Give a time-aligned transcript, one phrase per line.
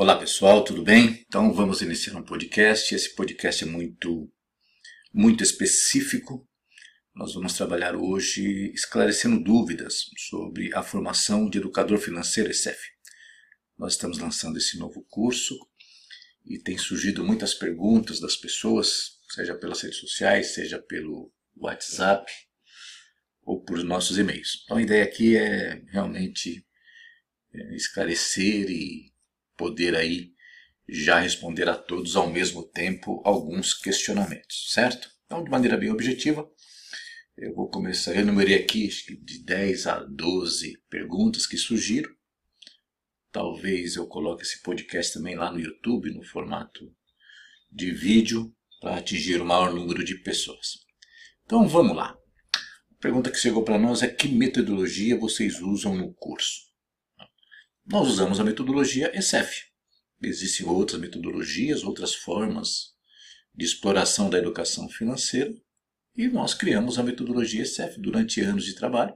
[0.00, 1.24] Olá pessoal, tudo bem?
[1.26, 2.94] Então vamos iniciar um podcast.
[2.94, 4.32] Esse podcast é muito,
[5.12, 6.48] muito específico.
[7.12, 12.78] Nós vamos trabalhar hoje esclarecendo dúvidas sobre a formação de educador financeiro ESEF.
[13.76, 15.58] Nós estamos lançando esse novo curso
[16.46, 22.30] e tem surgido muitas perguntas das pessoas, seja pelas redes sociais, seja pelo WhatsApp
[23.42, 24.62] ou por nossos e-mails.
[24.62, 26.64] Então a ideia aqui é realmente
[27.52, 29.17] é, esclarecer e
[29.58, 30.32] poder aí
[30.88, 35.10] já responder a todos ao mesmo tempo alguns questionamentos, certo?
[35.26, 36.48] Então, de maneira bem objetiva,
[37.36, 38.88] eu vou começar, eu numerei aqui
[39.22, 42.10] de 10 a 12 perguntas que surgiram.
[43.30, 46.90] Talvez eu coloque esse podcast também lá no YouTube, no formato
[47.70, 50.78] de vídeo, para atingir o maior número de pessoas.
[51.44, 52.16] Então vamos lá.
[52.56, 56.67] A pergunta que chegou para nós é que metodologia vocês usam no curso?
[57.90, 59.62] Nós usamos a metodologia ESEF.
[60.22, 62.92] Existem outras metodologias, outras formas
[63.54, 65.54] de exploração da educação financeira
[66.14, 69.14] e nós criamos a metodologia ESEF durante anos de trabalho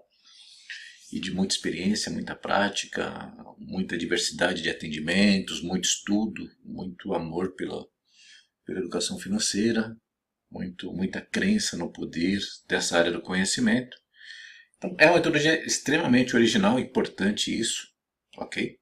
[1.12, 7.84] e de muita experiência, muita prática, muita diversidade de atendimentos, muito estudo, muito amor pela,
[8.64, 9.94] pela educação financeira,
[10.50, 13.94] muito, muita crença no poder dessa área do conhecimento.
[14.78, 17.91] Então, é uma metodologia extremamente original, importante isso,
[18.36, 18.78] ok?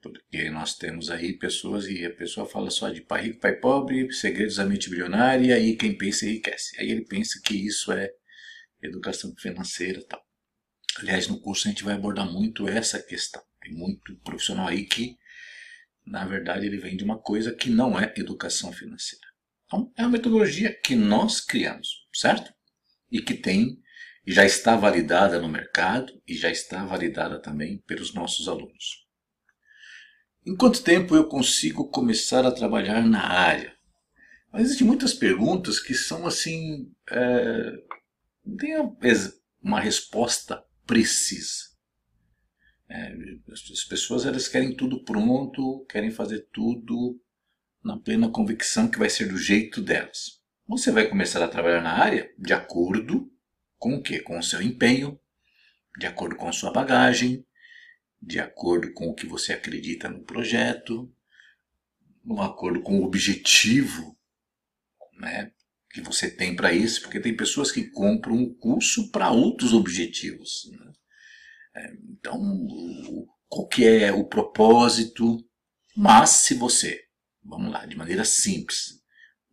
[0.00, 4.10] Porque nós temos aí pessoas e a pessoa fala só de pai rico, pai pobre,
[4.12, 6.80] segredos da mente bilionária, e aí quem pensa enriquece.
[6.80, 8.10] Aí ele pensa que isso é
[8.82, 10.24] educação financeira tal.
[10.98, 13.42] Aliás, no curso a gente vai abordar muito essa questão.
[13.60, 15.18] Tem muito profissional aí que,
[16.06, 19.26] na verdade, ele vem de uma coisa que não é educação financeira.
[19.66, 22.52] Então, é uma metodologia que nós criamos, certo?
[23.10, 23.80] E que tem
[24.30, 29.06] já está validada no mercado e já está validada também pelos nossos alunos.
[30.46, 33.74] Em quanto tempo eu consigo começar a trabalhar na área?
[34.52, 36.90] Mas existem muitas perguntas que são assim.
[37.10, 37.72] É,
[38.44, 38.74] não tem
[39.62, 41.70] uma resposta precisa.
[42.88, 43.14] É,
[43.52, 47.20] as pessoas elas querem tudo pronto, querem fazer tudo
[47.84, 50.40] na plena convicção que vai ser do jeito delas.
[50.66, 53.29] Você vai começar a trabalhar na área de acordo
[53.80, 54.20] com o quê?
[54.20, 55.18] Com o seu empenho,
[55.98, 57.44] de acordo com a sua bagagem,
[58.22, 61.10] de acordo com o que você acredita no projeto,
[62.22, 64.16] de acordo com o objetivo
[65.14, 65.50] né,
[65.90, 70.70] que você tem para isso, porque tem pessoas que compram um curso para outros objetivos.
[70.70, 70.92] Né?
[71.76, 72.38] É, então,
[73.48, 75.42] qual que é o propósito?
[75.96, 77.02] Mas se você,
[77.42, 79.00] vamos lá, de maneira simples,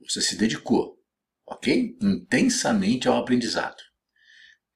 [0.02, 1.02] você se dedicou,
[1.46, 1.98] ok?
[2.02, 3.87] Intensamente ao aprendizado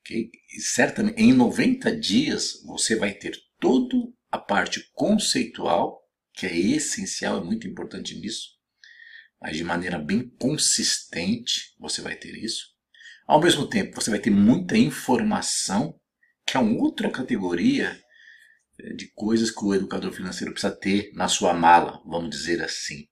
[0.02, 0.30] Okay?
[0.56, 3.96] E certamente em 90 dias você vai ter toda
[4.32, 6.02] a parte conceitual,
[6.34, 8.50] que é essencial, é muito importante nisso,
[9.40, 12.72] mas de maneira bem consistente você vai ter isso.
[13.28, 16.00] Ao mesmo tempo, você vai ter muita informação,
[16.46, 17.98] que é uma outra categoria
[18.80, 23.08] eh, de coisas que o educador financeiro precisa ter na sua mala, vamos dizer assim.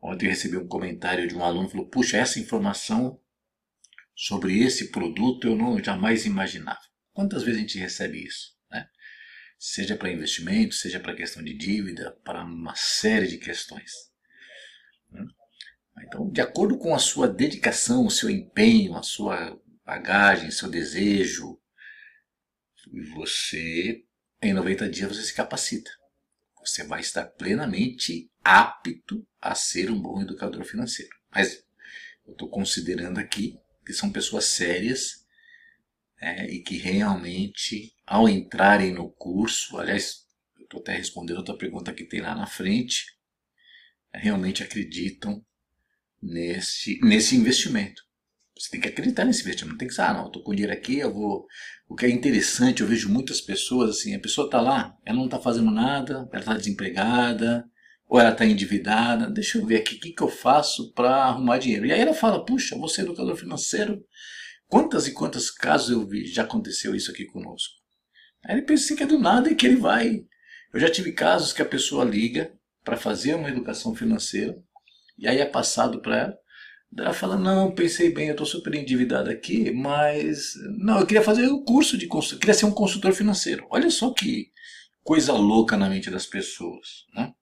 [0.00, 3.20] Ontem eu recebi um comentário de um aluno que falou: Puxa, essa informação
[4.22, 6.78] sobre esse produto eu não jamais imaginava.
[7.12, 8.56] Quantas vezes a gente recebe isso?
[8.70, 8.86] Né?
[9.58, 13.90] Seja para investimento, seja para questão de dívida, para uma série de questões.
[15.10, 15.26] Né?
[16.06, 21.60] Então, de acordo com a sua dedicação, o seu empenho, a sua bagagem, seu desejo,
[23.16, 24.04] você,
[24.40, 25.90] em 90 dias, você se capacita.
[26.60, 31.10] Você vai estar plenamente apto a ser um bom educador financeiro.
[31.28, 31.64] Mas
[32.24, 33.58] eu estou considerando aqui
[33.92, 35.26] que são pessoas sérias
[36.20, 40.24] é, e que realmente, ao entrarem no curso, aliás,
[40.58, 43.06] eu estou até respondendo outra pergunta que tem lá na frente,
[44.12, 45.44] realmente acreditam
[46.22, 48.02] nesse, nesse investimento.
[48.56, 49.72] Você tem que acreditar nesse investimento.
[49.72, 51.46] Não tem que dizer, ah, não, estou com dinheiro aqui, eu vou.
[51.88, 55.26] O que é interessante, eu vejo muitas pessoas assim, a pessoa está lá, ela não
[55.26, 57.68] está fazendo nada, ela está desempregada,
[58.12, 61.56] ou ela está endividada, deixa eu ver aqui o que, que eu faço para arrumar
[61.56, 61.86] dinheiro.
[61.86, 64.04] E aí ela fala, puxa, você é educador financeiro,
[64.68, 67.72] quantas e quantos casos eu vi, já aconteceu isso aqui conosco.
[68.44, 70.26] Aí ele pensa assim que é do nada e que ele vai.
[70.74, 72.52] Eu já tive casos que a pessoa liga
[72.84, 74.62] para fazer uma educação financeira
[75.18, 76.38] e aí é passado para ela.
[76.98, 81.48] Ela fala, não, pensei bem, eu estou super endividado aqui, mas não, eu queria fazer
[81.48, 83.66] um curso de consultor, queria ser um consultor financeiro.
[83.70, 84.50] Olha só que
[85.02, 87.32] coisa louca na mente das pessoas, né?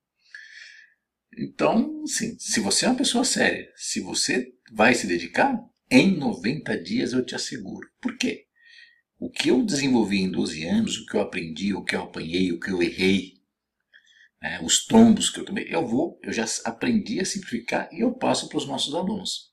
[1.37, 5.57] Então, sim, se você é uma pessoa séria, se você vai se dedicar,
[5.89, 7.87] em 90 dias eu te asseguro.
[8.01, 8.45] Por quê?
[9.19, 12.51] O que eu desenvolvi em 12 anos, o que eu aprendi, o que eu apanhei,
[12.51, 13.33] o que eu errei,
[14.41, 18.13] né, os tombos que eu tomei, eu vou, eu já aprendi a simplificar e eu
[18.13, 19.51] passo para os nossos alunos.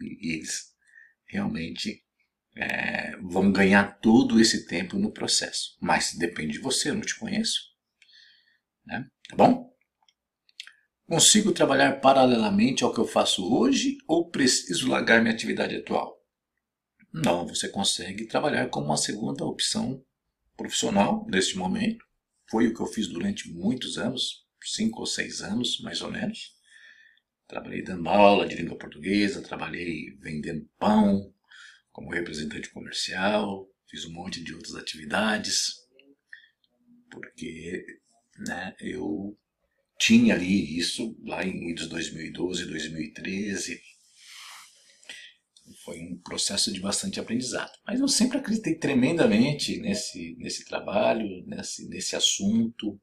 [0.00, 0.72] E eles
[1.26, 2.04] realmente
[2.54, 5.76] é, vão ganhar todo esse tempo no processo.
[5.80, 7.60] Mas depende de você, eu não te conheço.
[8.84, 9.06] Né?
[9.28, 9.71] Tá bom?
[11.06, 16.16] Consigo trabalhar paralelamente ao que eu faço hoje ou preciso largar minha atividade atual?
[17.12, 20.02] Não, você consegue trabalhar como uma segunda opção
[20.56, 22.04] profissional neste momento.
[22.50, 26.54] Foi o que eu fiz durante muitos anos, cinco ou seis anos mais ou menos.
[27.46, 31.34] Trabalhei dando aula de língua portuguesa, trabalhei vendendo pão
[31.90, 35.74] como representante comercial, fiz um monte de outras atividades,
[37.10, 37.84] porque
[38.46, 39.38] né, eu
[40.02, 43.80] tinha ali isso lá em 2012, 2013.
[45.84, 47.70] Foi um processo de bastante aprendizado.
[47.86, 53.00] Mas eu sempre acreditei tremendamente nesse, nesse trabalho, nesse, nesse assunto,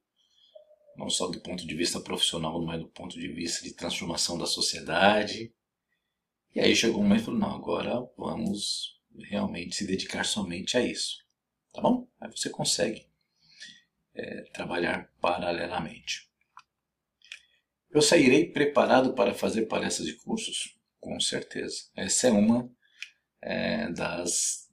[0.98, 4.46] não só do ponto de vista profissional, mas do ponto de vista de transformação da
[4.46, 5.54] sociedade.
[6.54, 10.82] E aí chegou um momento e falou, não, agora vamos realmente se dedicar somente a
[10.82, 11.20] isso.
[11.72, 12.10] Tá bom?
[12.20, 13.08] Aí você consegue
[14.14, 16.29] é, trabalhar paralelamente.
[17.92, 20.78] Eu sairei preparado para fazer palestras e cursos?
[21.00, 21.86] Com certeza.
[21.96, 22.70] Essa é uma
[23.42, 24.70] é, das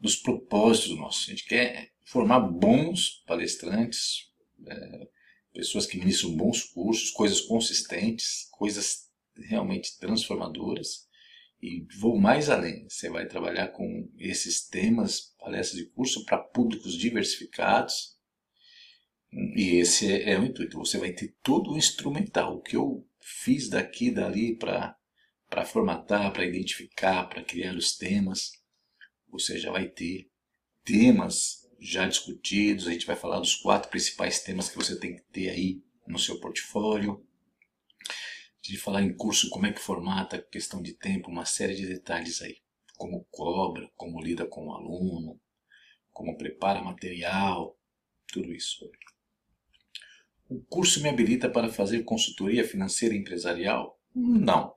[0.00, 1.28] dos propósitos nossos.
[1.28, 4.30] A gente quer formar bons palestrantes,
[4.66, 5.08] é,
[5.52, 11.06] pessoas que ministram bons cursos, coisas consistentes, coisas realmente transformadoras.
[11.60, 12.88] E vou mais além.
[12.88, 18.16] Você vai trabalhar com esses temas, palestras de curso para públicos diversificados,
[19.32, 20.78] e esse é, o intuito.
[20.78, 22.56] Você vai ter todo o instrumental.
[22.56, 24.96] O que eu fiz daqui e dali para
[25.66, 28.52] formatar, para identificar, para criar os temas.
[29.28, 30.30] Você já vai ter
[30.84, 32.86] temas já discutidos.
[32.86, 36.18] A gente vai falar dos quatro principais temas que você tem que ter aí no
[36.18, 37.24] seu portfólio.
[38.62, 42.42] De falar em curso, como é que formata, questão de tempo, uma série de detalhes
[42.42, 42.58] aí.
[42.96, 45.40] Como cobra, como lida com o aluno,
[46.12, 47.78] como prepara material,
[48.26, 48.90] tudo isso.
[50.48, 54.00] O curso me habilita para fazer consultoria financeira empresarial?
[54.14, 54.74] Não.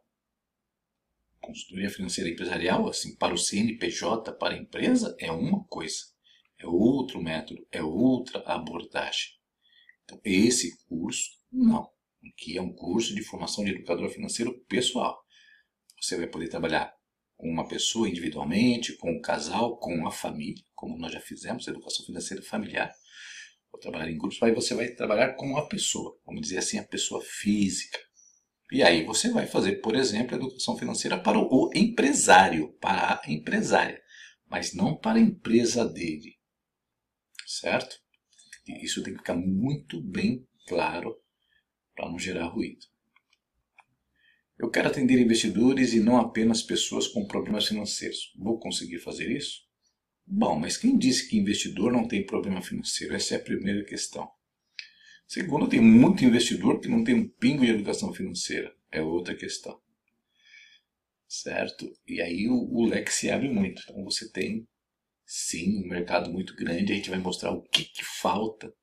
[1.40, 6.04] Consultoria financeira empresarial, assim, para o CNPJ, para a empresa, é uma coisa.
[6.60, 9.30] É outro método, é outra abordagem.
[10.04, 11.90] Então, esse curso, não.
[12.28, 15.24] Aqui é um curso de formação de educador financeiro pessoal.
[16.02, 16.94] Você vai poder trabalhar
[17.38, 22.06] com uma pessoa individualmente, com um casal, com a família, como nós já fizemos, educação
[22.06, 22.94] financeira familiar
[23.72, 26.84] ou trabalhar em grupos, aí você vai trabalhar com uma pessoa, vamos dizer assim, a
[26.84, 28.00] pessoa física.
[28.72, 34.02] E aí você vai fazer, por exemplo, educação financeira para o empresário, para a empresária,
[34.50, 36.38] mas não para a empresa dele.
[37.46, 37.98] Certo?
[38.68, 41.18] E isso tem que ficar muito bem claro
[41.94, 42.86] para não gerar ruído.
[44.58, 48.32] Eu quero atender investidores e não apenas pessoas com problemas financeiros.
[48.38, 49.62] Vou conseguir fazer isso?
[50.34, 53.14] Bom, mas quem disse que investidor não tem problema financeiro?
[53.14, 54.32] Essa é a primeira questão.
[55.28, 58.74] Segundo, tem muito investidor que não tem um pingo de educação financeira.
[58.90, 59.78] É outra questão.
[61.28, 61.92] Certo?
[62.08, 63.82] E aí o, o leque se abre muito.
[63.84, 64.66] Então você tem,
[65.26, 66.94] sim, um mercado muito grande.
[66.94, 68.74] A gente vai mostrar o que, que falta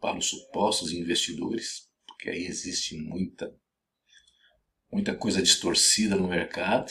[0.00, 3.54] para os supostos investidores, porque aí existe muita,
[4.90, 6.90] muita coisa distorcida no mercado.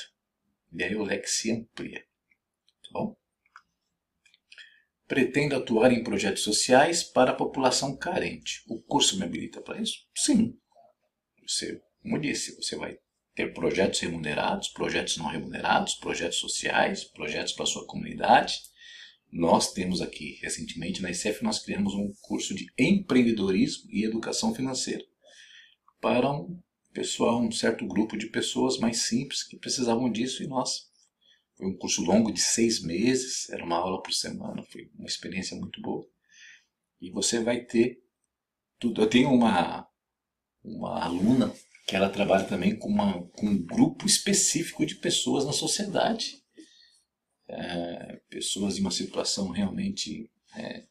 [0.72, 2.02] E aí o leque se amplia.
[2.84, 3.19] Tá bom?
[5.10, 8.64] Pretendo atuar em projetos sociais para a população carente.
[8.68, 9.96] O curso me habilita para isso?
[10.16, 10.54] Sim.
[11.48, 12.96] Você, como disse, você vai
[13.34, 18.60] ter projetos remunerados, projetos não remunerados, projetos sociais, projetos para a sua comunidade.
[19.32, 25.04] Nós temos aqui, recentemente, na ICF, nós criamos um curso de empreendedorismo e educação financeira
[26.00, 26.62] para um
[26.94, 30.89] pessoal, um certo grupo de pessoas mais simples que precisavam disso e nós
[31.60, 35.58] foi um curso longo de seis meses, era uma aula por semana, foi uma experiência
[35.58, 36.08] muito boa.
[37.02, 38.02] E você vai ter
[38.80, 39.02] tudo.
[39.02, 39.86] Eu tenho uma,
[40.64, 41.54] uma aluna
[41.86, 46.42] que ela trabalha também com, uma, com um grupo específico de pessoas na sociedade.
[47.50, 50.86] É, pessoas em uma situação realmente é,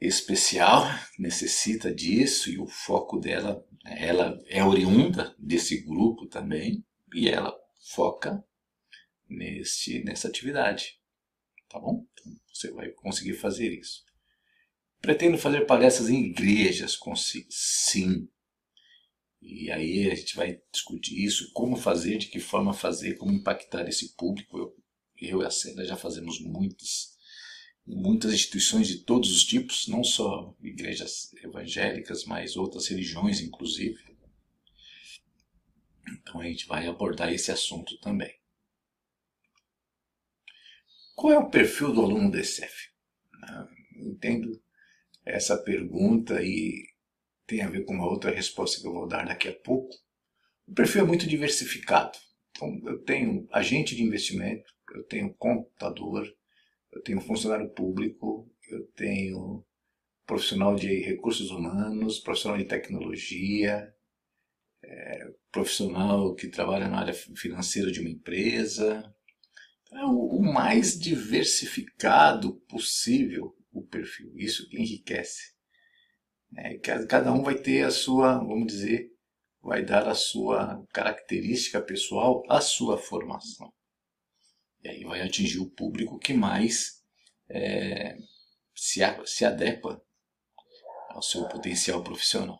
[0.00, 0.86] especial,
[1.18, 6.82] necessita disso e o foco dela, ela é oriunda desse grupo também
[7.12, 7.54] e ela
[7.94, 8.42] foca
[9.28, 10.98] nesse, nessa atividade.
[11.68, 12.06] Tá bom?
[12.12, 14.04] Então, você vai conseguir fazer isso.
[15.00, 16.98] Pretendo fazer palestras em igrejas,
[17.50, 18.28] sim.
[19.42, 23.86] E aí a gente vai discutir isso, como fazer, de que forma fazer, como impactar
[23.86, 24.56] esse público.
[24.56, 24.76] Eu,
[25.20, 27.14] eu e a Cena já fazemos muitas
[27.86, 34.02] muitas instituições de todos os tipos, não só igrejas evangélicas, mas outras religiões, inclusive.
[36.08, 38.34] Então a gente vai abordar esse assunto também.
[41.14, 42.90] Qual é o perfil do aluno do ECF?
[43.42, 44.60] Ah, entendo
[45.24, 46.86] essa pergunta e
[47.46, 49.94] tem a ver com uma outra resposta que eu vou dar daqui a pouco.
[50.66, 52.18] O perfil é muito diversificado.
[52.50, 56.26] Então, eu tenho agente de investimento, eu tenho contador,
[56.92, 59.64] eu tenho funcionário público, eu tenho
[60.26, 63.92] profissional de recursos humanos, profissional de tecnologia,
[64.82, 69.14] é, profissional que trabalha na área financeira de uma empresa.
[69.94, 74.32] É o, mais diversificado possível o perfil.
[74.36, 75.54] Isso que enriquece.
[76.56, 79.10] É, cada um vai ter a sua, vamos dizer,
[79.62, 83.72] vai dar a sua característica pessoal, a sua formação.
[84.82, 87.02] E aí vai atingir o público que mais
[87.48, 88.16] é,
[88.74, 90.02] se, se adequa
[91.10, 92.58] ao seu potencial profissional.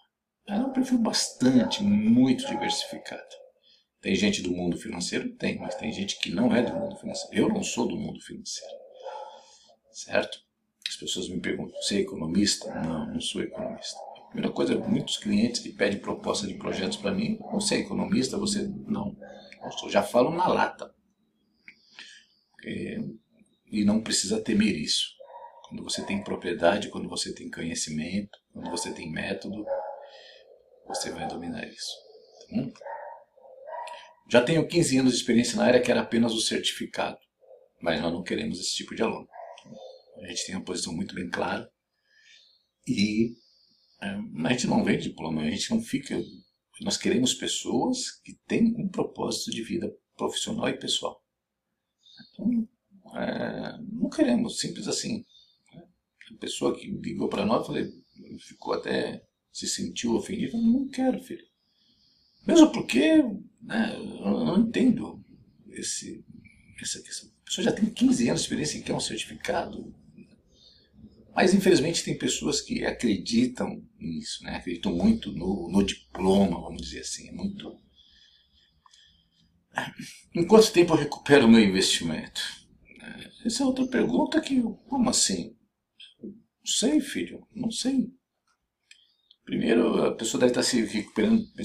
[0.48, 3.43] É um perfil bastante, muito diversificado.
[4.04, 5.30] Tem gente do mundo financeiro?
[5.30, 7.34] Tem, mas tem gente que não é do mundo financeiro.
[7.34, 8.74] Eu não sou do mundo financeiro.
[9.90, 10.38] Certo?
[10.86, 12.70] As pessoas me perguntam, você é economista?
[12.82, 13.98] Não, não sou economista.
[14.18, 18.36] A primeira coisa, muitos clientes que pedem proposta de projetos para mim, você é economista?
[18.36, 19.16] Você não.
[19.82, 20.94] Eu já falo na lata.
[22.62, 25.14] E não precisa temer isso.
[25.66, 29.64] Quando você tem propriedade, quando você tem conhecimento, quando você tem método,
[30.86, 31.94] você vai dominar isso.
[32.50, 32.93] Tá
[34.30, 37.18] Já tenho 15 anos de experiência na área que era apenas o certificado,
[37.80, 39.28] mas nós não queremos esse tipo de aluno.
[40.22, 41.70] A gente tem uma posição muito bem clara
[42.86, 43.34] e
[44.02, 46.20] é, a gente não vende diploma, a gente não fica.
[46.80, 51.22] Nós queremos pessoas que têm um propósito de vida profissional e pessoal.
[52.32, 52.68] Então,
[53.16, 55.24] é, não queremos, simples assim.
[56.34, 57.90] A pessoa que ligou para nós, falei,
[58.40, 61.44] ficou até, se sentiu ofendida, não quero, filho.
[62.46, 63.22] Mesmo porque
[63.62, 65.24] né, eu não entendo
[65.70, 66.24] esse,
[66.80, 67.30] essa questão.
[67.42, 69.94] A pessoa já tem 15 anos de experiência e quer um certificado.
[71.34, 74.56] Mas infelizmente tem pessoas que acreditam nisso, né?
[74.56, 77.28] acreditam muito no, no diploma, vamos dizer assim.
[77.28, 77.76] É muito.
[80.34, 82.40] Em quanto tempo eu recupero o meu investimento?
[83.44, 85.56] Essa é outra pergunta que, como assim?
[86.22, 86.32] Não
[86.64, 88.10] sei, filho, não sei.
[89.44, 90.86] Primeiro, a pessoa deve estar se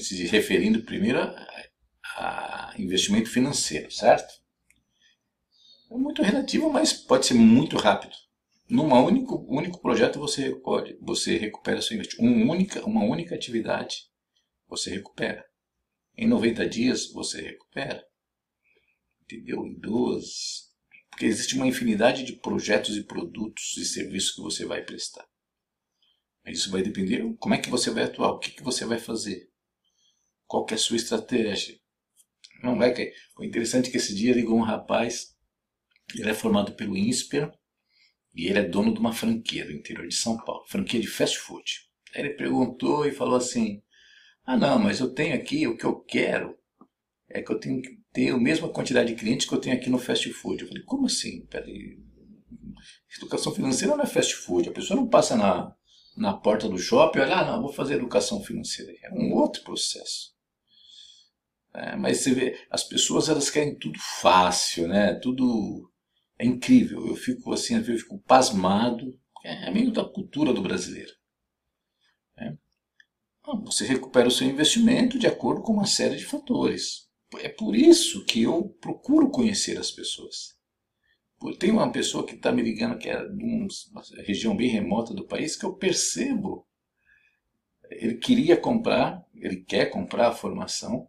[0.00, 1.30] se referindo primeiro a,
[2.16, 4.40] a investimento financeiro, certo?
[5.90, 8.14] É muito relativo, mas pode ser muito rápido.
[8.68, 12.30] Num único, único projeto você pode, você recupera seu investimento.
[12.30, 14.08] Uma única, uma única atividade
[14.68, 15.44] você recupera.
[16.16, 18.04] Em 90 dias você recupera.
[19.22, 19.66] Entendeu?
[19.66, 20.70] Em duas.
[21.10, 25.26] Porque existe uma infinidade de projetos e produtos e serviços que você vai prestar.
[26.46, 29.48] Isso vai depender como é que você vai atuar, o que, que você vai fazer.
[30.46, 31.78] Qual que é a sua estratégia.
[32.62, 35.36] Não vai que Foi interessante que esse dia ligou um rapaz,
[36.14, 37.52] ele é formado pelo INSPER,
[38.34, 41.38] e ele é dono de uma franquia do interior de São Paulo, franquia de fast
[41.38, 41.88] food.
[42.14, 43.82] Aí ele perguntou e falou assim:
[44.44, 46.56] Ah, não, mas eu tenho aqui, o que eu quero
[47.28, 49.88] é que eu tenho que ter a mesma quantidade de clientes que eu tenho aqui
[49.88, 50.62] no fast food.
[50.62, 51.46] Eu falei: Como assim?
[51.46, 51.98] Peraí.
[53.16, 54.68] Educação financeira não é fast food.
[54.68, 55.74] A pessoa não passa na,
[56.20, 58.92] na porta do shopping olha, ah, não, vou fazer educação financeira.
[59.02, 60.34] É um outro processo.
[61.72, 65.14] É, mas você vê, as pessoas elas querem tudo fácil, né?
[65.14, 65.90] Tudo
[66.38, 67.06] é incrível.
[67.06, 69.18] Eu fico assim, eu fico pasmado.
[69.42, 71.12] É meio da cultura do brasileiro.
[72.38, 72.52] É.
[73.64, 77.08] Você recupera o seu investimento de acordo com uma série de fatores.
[77.38, 80.54] É por isso que eu procuro conhecer as pessoas.
[81.58, 83.66] Tem uma pessoa que está me ligando que é de uma
[84.24, 86.66] região bem remota do país que eu percebo.
[87.90, 91.08] Ele queria comprar, ele quer comprar a formação,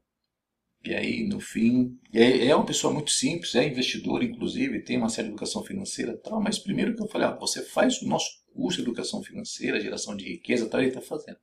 [0.83, 5.09] e aí, no fim, é, é uma pessoa muito simples, é investidor, inclusive, tem uma
[5.09, 8.07] série de educação financeira e tal, mas primeiro que eu falei, ah, você faz o
[8.07, 11.37] nosso curso de educação financeira, geração de riqueza, tal, ele está fazendo.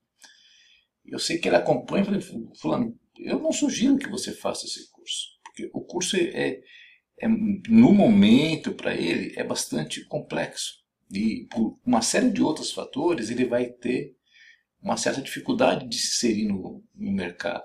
[1.06, 2.20] Eu sei que ele acompanha, falei,
[2.60, 6.60] fulano, eu não sugiro que você faça esse curso, porque o curso é,
[7.20, 10.78] é, no momento, para ele, é bastante complexo.
[11.10, 14.16] E por uma série de outros fatores, ele vai ter
[14.80, 17.64] uma certa dificuldade de se inserir no, no mercado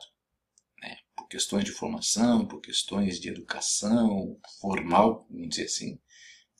[1.15, 5.99] por questões de formação, por questões de educação formal, vamos dizer assim.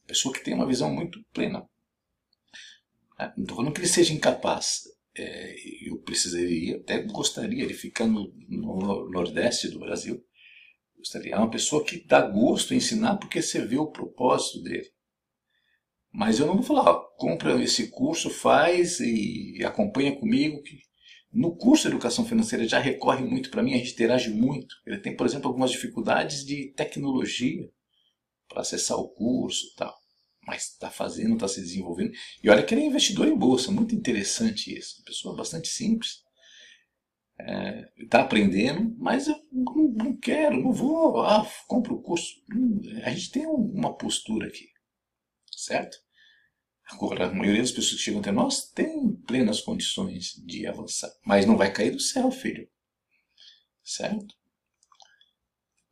[0.06, 1.68] Pessoa que tem uma visão muito plena.
[3.18, 4.84] Ah, não estou falando que ele seja incapaz.
[5.16, 5.56] É,
[5.88, 10.24] eu precisaria, até gostaria de ficar no, no Nordeste do Brasil.
[11.04, 11.36] Gostaria.
[11.36, 14.90] É uma pessoa que dá gosto em ensinar porque você vê o propósito dele.
[16.14, 20.64] Mas eu não vou falar, ó, compra esse curso, faz e acompanha comigo.
[20.64, 20.80] Que
[21.30, 24.74] no curso de educação financeira já recorre muito para mim, a gente interage muito.
[24.88, 27.70] Ele tem, por exemplo, algumas dificuldades de tecnologia
[28.48, 29.94] para acessar o curso e tal.
[30.48, 32.14] Mas está fazendo, está se desenvolvendo.
[32.42, 35.00] E olha que ele é investidor em bolsa, muito interessante isso.
[35.00, 36.23] Uma pessoa bastante simples.
[37.98, 42.42] Está é, aprendendo, mas eu não, não, quero, não vou, ah, compro o curso.
[42.54, 44.70] Hum, a gente tem uma postura aqui,
[45.52, 45.98] certo?
[46.92, 51.46] Agora, a maioria das pessoas que chegam até nós tem plenas condições de avançar, mas
[51.46, 52.70] não vai cair do céu, filho.
[53.84, 54.36] Certo?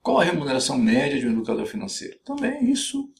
[0.01, 2.19] Qual a remuneração média de um educador financeiro?
[2.19, 3.11] Também isso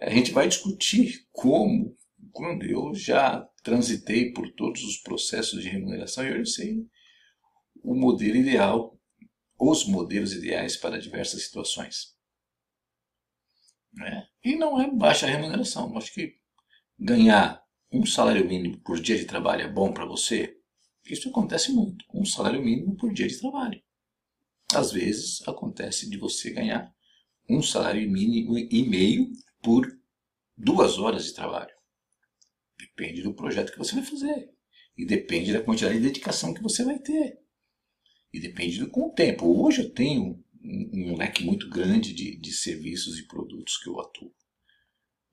[0.00, 1.96] a gente vai discutir como,
[2.32, 6.86] quando eu já transitei por todos os processos de remuneração, eu sei
[7.82, 8.98] o modelo ideal,
[9.58, 12.16] os modelos ideais para diversas situações.
[13.92, 14.26] Né?
[14.44, 15.96] E não é baixa remuneração.
[15.96, 16.36] Acho que
[16.98, 20.56] ganhar um salário mínimo por dia de trabalho é bom para você?
[21.04, 22.04] Isso acontece muito.
[22.12, 23.82] Um salário mínimo por dia de trabalho.
[24.74, 26.94] Às vezes acontece de você ganhar
[27.48, 29.32] um salário mínimo e meio
[29.62, 29.86] por
[30.56, 31.74] duas horas de trabalho.
[32.78, 34.50] Depende do projeto que você vai fazer.
[34.96, 37.38] E depende da quantidade de dedicação que você vai ter.
[38.32, 39.46] E depende do com o tempo.
[39.46, 43.98] Hoje eu tenho um, um leque muito grande de, de serviços e produtos que eu
[44.00, 44.34] atuo.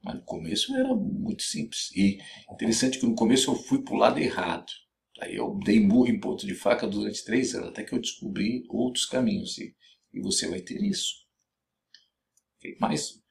[0.03, 1.91] Mas no começo era muito simples.
[1.95, 2.19] E
[2.51, 4.71] interessante que no começo eu fui para o lado errado.
[5.19, 8.65] Aí eu dei murro em ponto de faca durante três anos, até que eu descobri
[8.69, 9.57] outros caminhos.
[9.57, 9.75] E,
[10.13, 11.25] e você vai ter isso.
[12.79, 13.21] Mas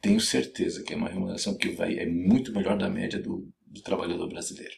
[0.00, 3.82] tenho certeza que é uma remuneração que vai, é muito melhor da média do, do
[3.82, 4.74] trabalhador brasileiro.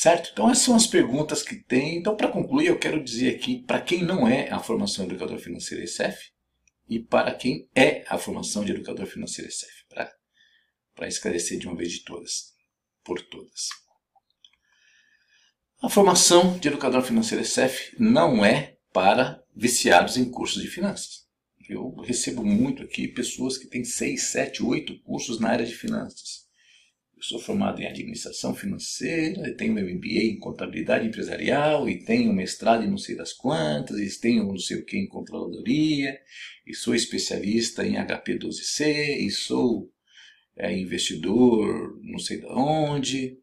[0.00, 0.30] Certo?
[0.32, 1.96] Então essas são as perguntas que tem.
[1.96, 5.40] Então para concluir eu quero dizer aqui para quem não é a formação de educador
[5.40, 6.30] financeiro ESEF
[6.88, 9.86] e para quem é a formação de educador financeiro ESEF,
[10.94, 12.54] para esclarecer de uma vez de todas,
[13.02, 13.70] por todas.
[15.82, 21.26] A formação de educador financeiro ESEF não é para viciados em cursos de finanças.
[21.68, 26.47] Eu recebo muito aqui pessoas que têm 6, 7, 8 cursos na área de finanças.
[27.18, 32.84] Eu sou formado em administração financeira, tenho meu MBA em contabilidade empresarial, e tenho mestrado
[32.84, 36.16] em não sei das quantas, e tenho não sei o que em controladoria,
[36.64, 39.92] e sou especialista em HP12C, e sou
[40.56, 43.36] é, investidor não sei de onde.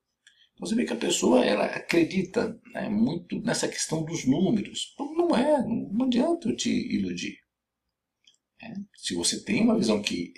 [0.54, 4.96] Então você vê que a pessoa ela acredita né, muito nessa questão dos números.
[4.98, 7.40] Não é, não adianta eu te iludir.
[8.64, 10.34] É, se você tem uma visão que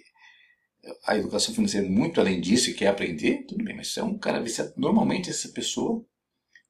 [1.06, 4.17] a educação financeira é muito além disso e quer aprender, tudo bem, mas é um
[4.17, 6.06] cara viciado, normalmente essa pessoa,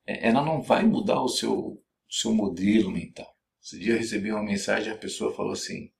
[0.05, 3.31] é, ela não vai mudar o seu, o seu modelo mental.
[3.61, 5.91] Esse dia eu recebi uma mensagem, a pessoa falou assim,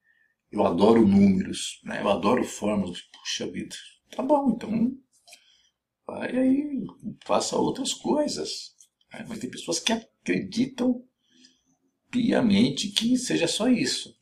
[0.51, 2.01] eu adoro números, né?
[2.01, 3.75] eu adoro fórmulas, puxa vida,
[4.09, 4.97] tá bom, então
[6.05, 6.85] vai aí,
[7.25, 8.75] faça outras coisas.
[9.13, 9.25] Né?
[9.27, 11.03] Mas tem pessoas que acreditam
[12.09, 14.16] piamente que seja só isso.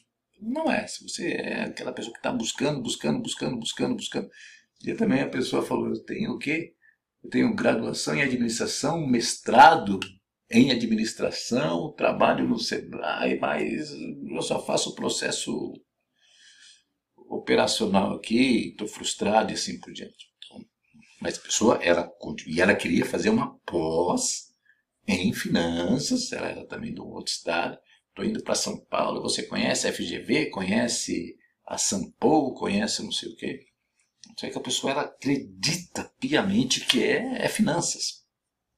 [0.45, 0.85] Não é.
[0.85, 4.29] Se você é aquela pessoa que está buscando, buscando, buscando, buscando, buscando.
[4.83, 6.75] E também a pessoa falou, eu tenho o quê?
[7.23, 9.99] Eu tenho graduação em administração, mestrado
[10.51, 15.73] em administração, trabalho no Sebrae, mas eu só faço o processo
[17.27, 20.27] operacional aqui, estou frustrado e assim por diante.
[20.37, 20.63] Então,
[21.19, 22.07] mas a pessoa, ela,
[22.45, 24.53] e ela queria fazer uma pós
[25.07, 27.79] em finanças, ela era também de um outro estado,
[28.15, 31.35] Estou indo para São Paulo, você conhece a FGV, conhece
[31.67, 33.65] a Sampo, conhece não sei o quê.
[34.39, 38.25] Só que a pessoa ela acredita piamente que é, é finanças.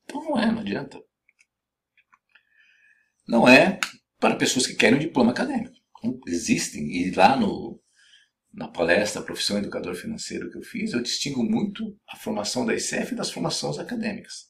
[0.06, 1.00] Então não é, não adianta.
[3.28, 3.80] Não é
[4.20, 5.76] para pessoas que querem um diploma acadêmico.
[6.26, 7.80] Existem, e lá no,
[8.52, 13.14] na palestra Profissão Educador Financeiro que eu fiz, eu distingo muito a formação da ICF
[13.14, 14.48] das formações acadêmicas.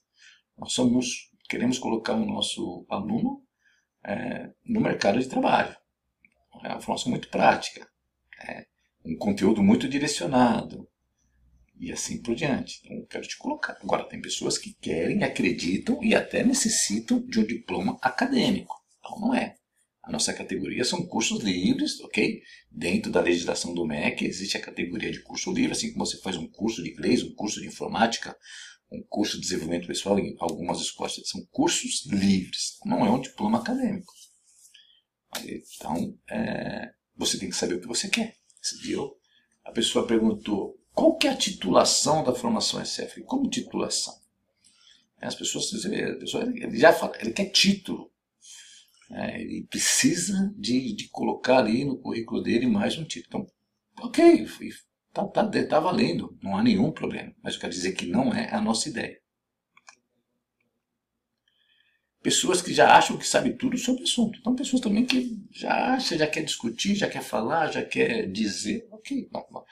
[0.57, 3.45] Nós somos, queremos colocar o nosso aluno
[4.03, 5.75] é, no mercado de trabalho.
[6.63, 7.87] É uma formação muito prática,
[8.41, 8.65] é,
[9.05, 10.87] um conteúdo muito direcionado
[11.79, 12.81] e assim por diante.
[12.83, 13.77] Então, quero te colocar.
[13.81, 18.75] Agora, tem pessoas que querem, acreditam e até necessitam de um diploma acadêmico.
[18.99, 19.55] Então, não é.
[20.03, 22.41] A nossa categoria são cursos livres, ok?
[22.71, 26.37] Dentro da legislação do MEC existe a categoria de curso livre, assim como você faz
[26.37, 28.35] um curso de inglês, um curso de informática,
[28.91, 33.59] um curso de desenvolvimento pessoal em algumas escolas são cursos livres, não é um diploma
[33.59, 34.13] acadêmico.
[35.45, 38.35] Então, é, você tem que saber o que você quer.
[38.81, 39.15] Viu?
[39.63, 43.21] A pessoa perguntou, qual que é a titulação da formação SF?
[43.23, 44.15] Como titulação?
[45.21, 48.11] As pessoas, a pessoa ele já fala, ele quer título.
[49.11, 53.45] É, ele precisa de, de colocar ali no currículo dele mais um título.
[53.45, 54.45] Então, ok,
[55.25, 57.33] tá, tá, tá valendo, não há nenhum problema.
[57.41, 59.19] Mas eu quero dizer que não é a nossa ideia.
[62.21, 64.39] Pessoas que já acham que sabem tudo sobre o assunto.
[64.39, 68.87] Então, pessoas também que já acham, já quer discutir, já quer falar, já quer dizer.
[68.91, 69.63] Ok, não, não.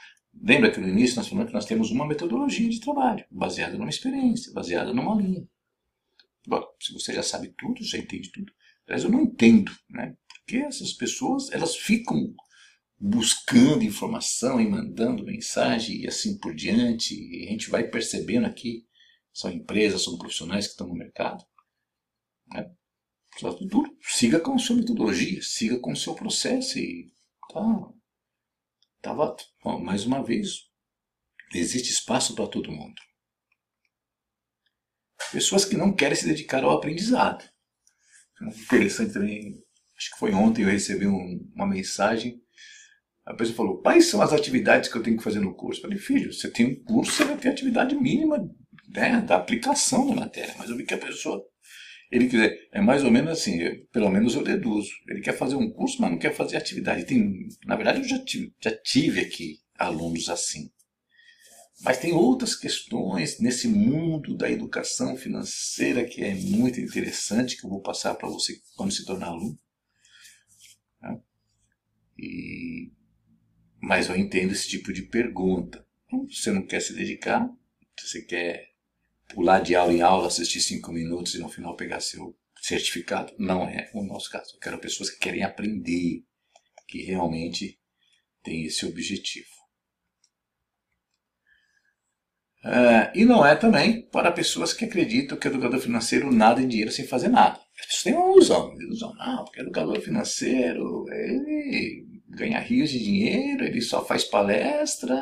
[0.41, 3.89] Lembra que no início nós falamos que nós temos uma metodologia de trabalho, baseada numa
[3.89, 5.45] experiência, baseada numa linha.
[6.47, 8.53] Bom, se você já sabe tudo, já entende tudo.
[8.85, 10.15] Aliás, eu não entendo, né?
[10.27, 12.33] Porque essas pessoas, elas ficam
[12.97, 17.13] buscando informação e mandando mensagem e assim por diante.
[17.13, 18.87] E a gente vai percebendo aqui,
[19.33, 21.43] são empresas, são profissionais que estão no mercado.
[22.47, 22.71] Né?
[24.01, 27.11] Siga com sua metodologia, siga com o seu processo e
[27.51, 27.93] tá,
[29.01, 30.69] tava, bom, mais uma vez,
[31.53, 32.95] existe espaço para todo mundo.
[35.31, 37.43] Pessoas que não querem se dedicar ao aprendizado.
[38.41, 39.61] Interessante também,
[39.97, 42.44] acho que foi ontem eu recebi um, uma mensagem
[43.25, 45.79] a pessoa falou, quais são as atividades que eu tenho que fazer no curso?
[45.79, 48.37] Eu falei, filho, você tem um curso, você vai ter atividade mínima
[48.89, 50.53] né, da aplicação da matéria.
[50.59, 51.43] Mas eu vi que a pessoa,
[52.11, 54.91] ele quiser, é mais ou menos assim, eu, pelo menos eu deduzo.
[55.09, 57.05] Ele quer fazer um curso, mas não quer fazer atividade.
[57.05, 60.69] Tem, na verdade, eu já tive, já tive aqui alunos assim.
[61.81, 67.69] Mas tem outras questões nesse mundo da educação financeira que é muito interessante, que eu
[67.71, 69.59] vou passar para você quando se tornar aluno.
[71.01, 71.19] Né?
[72.17, 72.91] E
[73.85, 75.85] mas eu entendo esse tipo de pergunta.
[76.07, 77.47] Então, você não quer se dedicar,
[77.95, 78.71] você quer
[79.29, 83.31] pular de aula em aula, assistir cinco minutos e no final pegar seu certificado.
[83.37, 84.55] Não é o nosso caso.
[84.55, 86.23] Eu quero pessoas que querem aprender,
[86.87, 87.79] que realmente
[88.41, 89.53] têm esse objetivo.
[92.63, 96.91] Uh, e não é também para pessoas que acreditam que educador financeiro nada em dinheiro
[96.91, 97.61] sem fazer nada.
[97.77, 98.75] Pessoas têm uma ilusão.
[98.81, 99.13] ilusão.
[99.13, 105.21] Não, porque educador financeiro, ele ganha rios de dinheiro, ele só faz palestra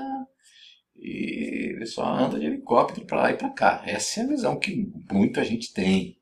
[0.95, 3.83] e ele só anda de helicóptero para lá e para cá.
[3.85, 6.19] Essa é a visão que muita gente tem.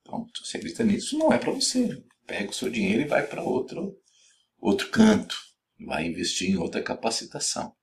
[0.00, 2.02] Então, se você acredita nisso, não é para você.
[2.26, 3.96] Pega o seu dinheiro e vai para outro,
[4.58, 5.36] outro canto.
[5.86, 7.74] Vai investir em outra capacitação.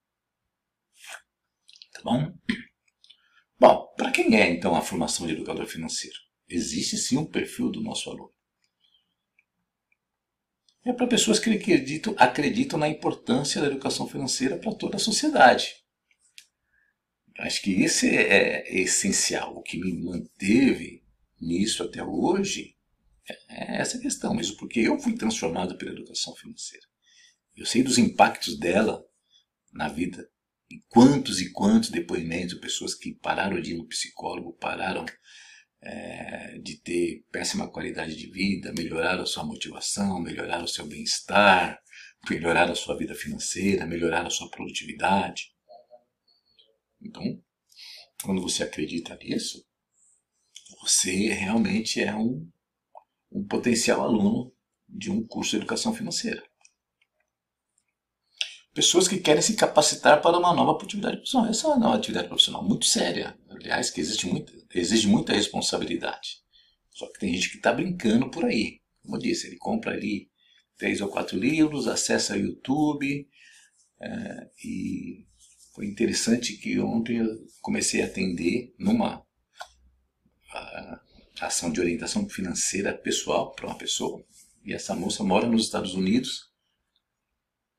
[1.94, 2.32] Tá bom?
[3.60, 6.16] Bom, para quem é então a formação de educador financeiro?
[6.48, 8.37] Existe sim um perfil do nosso aluno
[10.86, 15.76] é para pessoas que acreditam, acreditam na importância da educação financeira para toda a sociedade.
[17.40, 19.56] Acho que esse é, é essencial.
[19.56, 21.04] O que me manteve
[21.40, 22.76] nisso até hoje
[23.50, 26.86] é essa questão, mesmo porque eu fui transformado pela educação financeira.
[27.56, 29.06] Eu sei dos impactos dela
[29.74, 30.28] na vida.
[30.70, 35.06] E quantos e quantos depoimentos de pessoas que pararam de ir no psicólogo, pararam
[35.82, 41.80] é, de ter péssima qualidade de vida, melhorar a sua motivação, melhorar o seu bem-estar,
[42.30, 45.54] melhorar a sua vida financeira, melhorar a sua produtividade.
[47.02, 47.42] Então,
[48.24, 49.66] quando você acredita nisso,
[50.82, 52.50] você realmente é um,
[53.32, 54.54] um potencial aluno
[54.88, 56.44] de um curso de educação financeira.
[58.78, 61.50] Pessoas que querem se capacitar para uma nova atividade profissional.
[61.50, 66.44] Essa é uma atividade profissional muito séria, aliás, que existe muita, exige muita responsabilidade.
[66.92, 68.80] Só que tem gente que está brincando por aí.
[69.02, 70.30] Como eu disse, ele compra ali
[70.78, 73.28] três ou quatro livros, acessa o YouTube.
[74.00, 75.26] É, e
[75.74, 79.26] foi interessante que ontem eu comecei a atender numa
[80.54, 81.02] a,
[81.42, 84.24] ação de orientação financeira pessoal para uma pessoa.
[84.64, 86.56] E essa moça mora nos Estados Unidos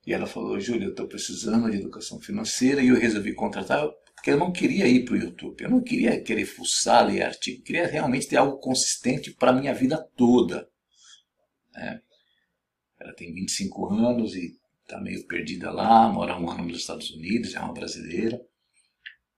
[0.08, 4.30] e ela falou, Júlia, eu estou precisando de educação financeira e eu resolvi contratar porque
[4.30, 7.62] eu não queria ir para o YouTube, eu não queria querer fuçar, ler artigo, eu
[7.62, 10.66] queria realmente ter algo consistente para a minha vida toda.
[11.74, 12.00] Né?
[12.98, 17.54] Ela tem 25 anos e está meio perdida lá, mora um ano nos Estados Unidos,
[17.54, 18.40] é uma brasileira.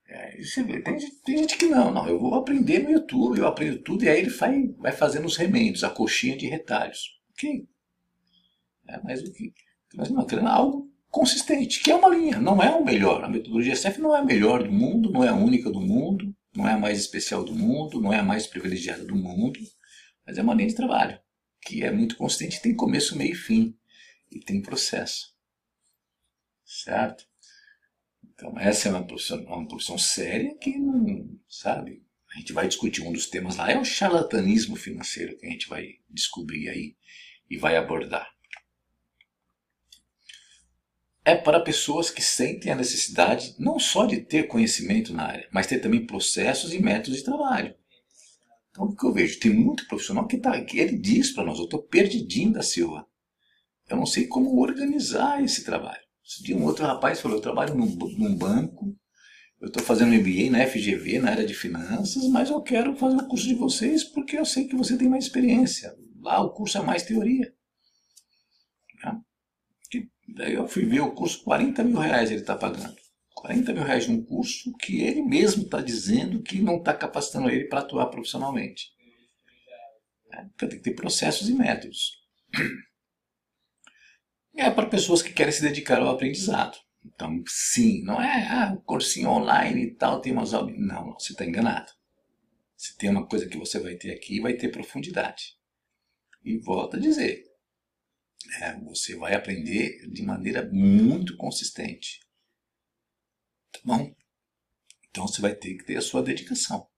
[0.06, 3.48] É, você vê, tem, tem, gente que não, não, eu vou aprender no YouTube, eu
[3.48, 7.20] aprendo tudo e aí ele vai, vai fazendo os remendos, a coxinha de retalhos.
[7.33, 7.68] Ok.
[8.88, 9.52] É, mas o que
[9.94, 13.24] mas não, querendo algo consistente, que é uma linha, não é o melhor.
[13.24, 16.35] A metodologia SF não é a melhor do mundo, não é a única do mundo,
[16.55, 19.59] não é a mais especial do mundo, não é a mais privilegiada do mundo,
[20.26, 21.18] mas é uma linha de trabalho
[21.62, 23.76] que é muito consistente, tem começo, meio e fim,
[24.31, 25.35] e tem processo.
[26.64, 27.24] Certo?
[28.24, 32.03] Então, essa é uma profissão, uma profissão séria que não, sabe,
[32.35, 35.68] a gente vai discutir um dos temas lá, é o charlatanismo financeiro que a gente
[35.68, 36.96] vai descobrir aí
[37.50, 38.31] e vai abordar
[41.31, 45.66] é para pessoas que sentem a necessidade não só de ter conhecimento na área, mas
[45.66, 47.73] ter também processos e métodos de trabalho.
[48.71, 49.38] Então, o que eu vejo?
[49.38, 53.07] Tem muito profissional que, tá, que ele diz para nós: eu estou perdidinho da Silva.
[53.88, 56.01] Eu não sei como organizar esse trabalho.
[56.51, 58.97] Um outro rapaz falou, eu trabalho num, num banco,
[59.61, 63.27] eu estou fazendo MBA na FGV, na área de finanças, mas eu quero fazer o
[63.27, 65.93] curso de vocês porque eu sei que você tem mais experiência.
[66.21, 67.53] Lá o curso é mais teoria.
[70.35, 72.97] Daí eu fui ver o curso, 40 mil reais ele está pagando.
[73.35, 77.64] 40 mil reais num curso que ele mesmo está dizendo que não está capacitando ele
[77.64, 78.93] para atuar profissionalmente.
[80.55, 82.19] Então tem que ter processos e métodos.
[84.55, 86.77] É para pessoas que querem se dedicar ao aprendizado.
[87.05, 90.75] Então, sim, não é ah, cursinho online e tal, tem umas aulas.
[90.77, 91.90] Não, você está enganado.
[92.77, 95.57] Se tem uma coisa que você vai ter aqui, vai ter profundidade.
[96.45, 97.45] E volto a dizer,
[98.61, 102.21] é, você vai aprender de maneira muito consistente.
[103.73, 104.15] Tá bom?
[105.11, 106.89] Então você vai ter que ter a sua dedicação.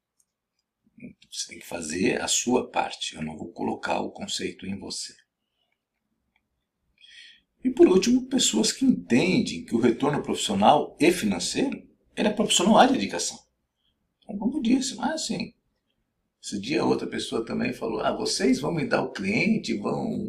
[1.30, 3.14] Você tem que fazer a sua parte.
[3.14, 5.14] Eu não vou colocar o conceito em você.
[7.64, 12.86] E por último, pessoas que entendem que o retorno profissional e financeiro é profissional à
[12.86, 13.38] dedicação.
[14.22, 15.54] Então, como eu disse, mas assim,
[16.42, 20.28] esse dia outra pessoa também falou, ah, vocês vão me dar o cliente, vão,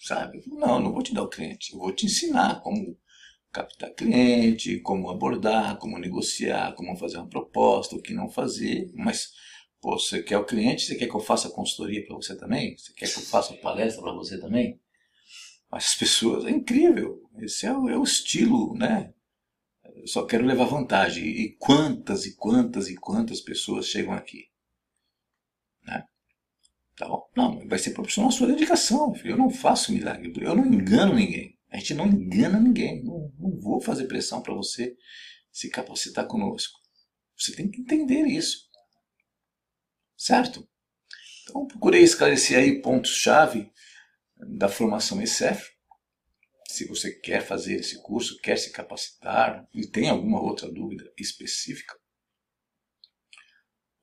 [0.00, 0.42] sabe?
[0.46, 2.98] Não, não vou te dar o cliente, eu vou te ensinar como
[3.52, 9.30] captar cliente, como abordar, como negociar, como fazer uma proposta, o que não fazer, mas
[9.80, 12.76] pô, você quer o cliente, você quer que eu faça consultoria para você também?
[12.76, 14.80] Você quer que eu faça palestra para você também?
[15.70, 19.12] Mas as pessoas, é incrível, esse é o, é o estilo, né?
[19.94, 21.24] Eu só quero levar vantagem.
[21.24, 24.49] E quantas e quantas e quantas pessoas chegam aqui?
[27.00, 27.16] Né?
[27.16, 27.22] Tá?
[27.36, 29.14] Não, vai ser profissional a sua dedicação.
[29.14, 29.32] Filho.
[29.32, 31.58] Eu não faço milagre, eu não engano ninguém.
[31.70, 33.02] A gente não engana ninguém.
[33.04, 34.96] Não, não vou fazer pressão para você
[35.50, 36.78] se capacitar conosco.
[37.36, 38.68] Você tem que entender isso.
[40.16, 40.68] Certo?
[41.42, 43.70] Então, procurei esclarecer aí pontos-chave
[44.36, 45.70] da formação ECEF.
[46.68, 51.98] Se você quer fazer esse curso, quer se capacitar e tem alguma outra dúvida específica,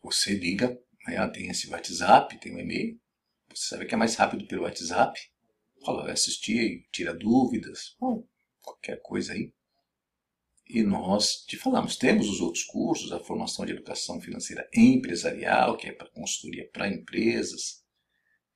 [0.01, 0.77] você liga,
[1.07, 2.99] né, tem esse WhatsApp, tem o um e-mail.
[3.53, 5.19] Você sabe que é mais rápido pelo WhatsApp.
[5.85, 8.27] Fala, vai assistir, tira dúvidas, ou
[8.61, 9.53] qualquer coisa aí.
[10.69, 15.87] E nós te falamos, temos os outros cursos, a formação de educação financeira empresarial, que
[15.87, 17.85] é para consultoria para empresas,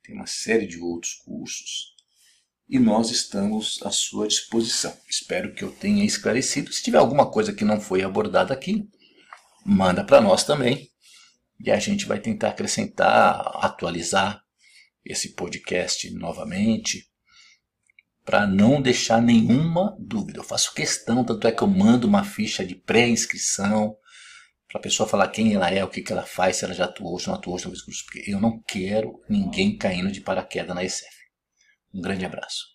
[0.04, 1.96] tem uma série de outros cursos
[2.68, 4.98] e nós estamos à sua disposição.
[5.08, 6.72] Espero que eu tenha esclarecido.
[6.74, 8.90] Se tiver alguma coisa que não foi abordada aqui,
[9.66, 10.91] manda para nós também
[11.64, 14.44] e a gente vai tentar acrescentar, atualizar
[15.06, 17.10] esse podcast novamente
[18.24, 20.40] para não deixar nenhuma dúvida.
[20.40, 23.96] Eu faço questão, tanto é que eu mando uma ficha de pré-inscrição
[24.68, 26.86] para a pessoa falar quem ela é, o que, que ela faz, se ela já
[26.86, 30.84] atuou, se não atuou, talvez curso, porque eu não quero ninguém caindo de paraquedas na
[30.84, 31.06] ECF.
[31.94, 32.71] Um grande abraço.